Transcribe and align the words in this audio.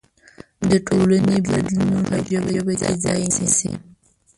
د 0.69 0.71
ټولنې 0.87 1.37
بدلونونه 1.49 2.09
په 2.31 2.45
ژبه 2.55 2.73
کې 2.79 2.91
ځای 3.03 3.21
نيسي. 3.35 3.71